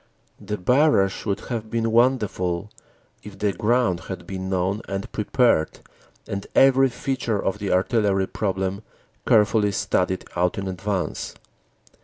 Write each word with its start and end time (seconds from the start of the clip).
The 0.39 0.57
barrage 0.57 1.25
would 1.27 1.41
have 1.41 1.69
been 1.69 1.91
wonderful 1.91 2.71
if 3.21 3.37
the 3.37 3.53
ground 3.53 3.99
had 4.09 4.25
been 4.25 4.49
known 4.49 4.81
and 4.89 5.11
prepared 5.11 5.79
and 6.27 6.47
every 6.55 6.89
feature 6.89 7.37
of 7.39 7.59
the 7.59 7.71
artillery 7.71 8.25
problem 8.25 8.81
carefully 9.27 9.71
studied 9.71 10.25
out 10.35 10.57
in 10.57 10.67
advance. 10.67 11.35